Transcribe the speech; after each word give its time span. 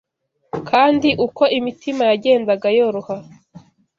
Kandi 0.69 1.09
uko 1.25 1.43
imitima 1.57 2.01
yagendaga 2.11 2.67
yoroha 2.77 3.15